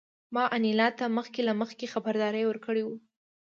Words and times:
ما 0.35 0.43
انیلا 0.55 0.87
ته 0.99 1.05
مخکې 1.17 1.41
له 1.47 1.53
مخکې 1.61 1.91
خبرداری 1.93 2.43
ورکړی 2.47 2.83
و 2.85 2.89